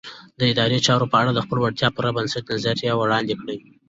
د 0.39 0.41
ادارې 0.51 0.77
چارو 0.87 1.09
په 1.11 1.15
اړه 1.21 1.31
د 1.33 1.39
خپلو 1.45 1.59
وړتیاوو 1.61 1.95
پر 1.97 2.05
بنسټ 2.15 2.43
نظریه 2.51 2.93
وړاندې 2.97 3.33
کړئ. 3.41 3.57